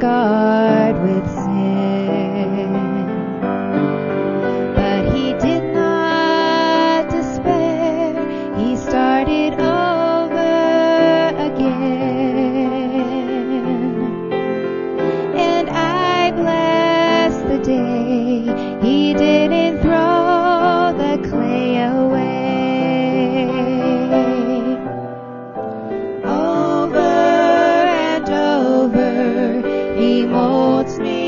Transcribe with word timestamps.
Namaskar. 0.00 0.29
molds 30.26 30.98
me. 30.98 31.19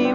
He 0.00 0.14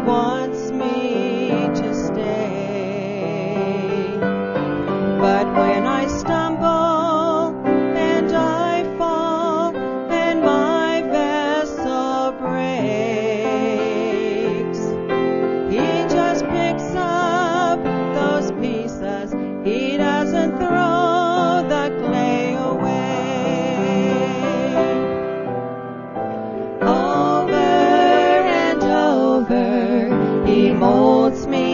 molds 30.75 31.47
me 31.47 31.64